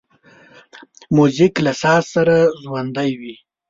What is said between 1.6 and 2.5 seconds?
له ساز سره